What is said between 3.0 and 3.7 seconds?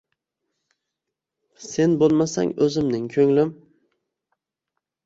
ko’nglim